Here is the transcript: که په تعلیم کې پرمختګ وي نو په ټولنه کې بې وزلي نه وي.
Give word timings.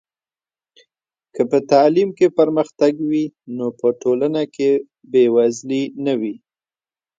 که 1.33 1.41
په 1.51 1.57
تعلیم 1.71 2.09
کې 2.17 2.27
پرمختګ 2.39 2.93
وي 3.09 3.25
نو 3.57 3.65
په 3.79 3.87
ټولنه 4.01 4.41
کې 4.55 4.69
بې 5.11 5.23
وزلي 5.35 5.83
نه 6.05 6.13
وي. 6.19 6.35